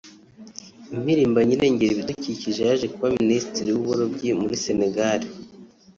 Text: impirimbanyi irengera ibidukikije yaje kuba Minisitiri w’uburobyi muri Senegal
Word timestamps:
impirimbanyi 0.95 1.53
irengera 1.55 1.91
ibidukikije 1.93 2.59
yaje 2.69 2.85
kuba 2.93 3.07
Minisitiri 3.19 3.69
w’uburobyi 3.71 4.29
muri 4.41 4.55
Senegal 4.65 5.21